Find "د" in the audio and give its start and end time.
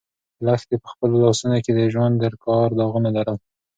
1.75-1.81, 2.19-2.23